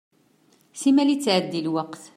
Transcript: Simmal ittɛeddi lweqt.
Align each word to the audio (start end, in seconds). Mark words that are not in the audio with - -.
Simmal 0.81 1.09
ittɛeddi 1.11 1.61
lweqt. 1.67 2.03